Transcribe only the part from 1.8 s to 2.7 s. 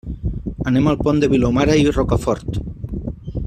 i Rocafort.